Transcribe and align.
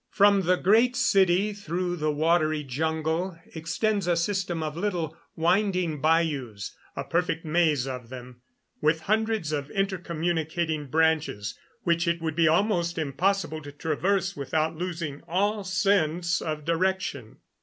From 0.09 0.41
the 0.47 0.57
Great 0.57 0.95
City, 0.95 1.53
through 1.53 1.95
the 1.97 2.11
watery 2.11 2.63
jungle, 2.63 3.37
extends 3.53 4.07
a 4.07 4.15
system 4.17 4.63
of 4.63 4.75
little 4.75 5.15
winding 5.35 6.01
bayous 6.01 6.75
a 6.95 7.03
perfect 7.03 7.45
maze 7.45 7.85
of 7.85 8.09
them, 8.09 8.41
with 8.81 9.01
hundreds 9.01 9.51
of 9.51 9.69
intercommunicating 9.69 10.87
branches 10.87 11.55
which 11.83 12.07
it 12.07 12.19
would 12.19 12.35
be 12.35 12.47
almost 12.47 12.97
impossible 12.97 13.61
to 13.61 13.71
traverse 13.71 14.35
without 14.35 14.75
losing 14.75 15.21
all 15.27 15.63
sense 15.63 16.41
of 16.41 16.65
direction. 16.65 17.37